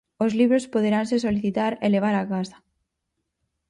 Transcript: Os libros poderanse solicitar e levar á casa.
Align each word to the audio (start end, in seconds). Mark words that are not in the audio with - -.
Os 0.23 0.31
libros 0.39 0.69
poderanse 0.73 1.15
solicitar 1.25 1.71
e 1.85 1.87
levar 1.95 2.13
á 2.21 2.23
casa. 2.33 2.57